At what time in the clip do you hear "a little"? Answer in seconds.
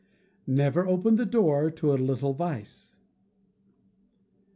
1.93-2.33